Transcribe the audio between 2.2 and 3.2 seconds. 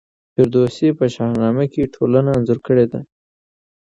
انځور کړې ده.